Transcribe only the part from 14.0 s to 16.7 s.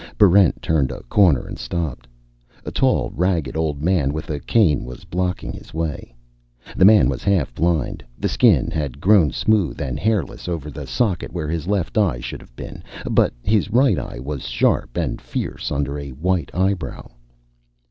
was sharp and fierce under a white